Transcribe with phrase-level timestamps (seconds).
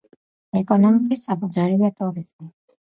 [0.61, 2.53] ეკონომიკის საფუძველია ტურიზმი.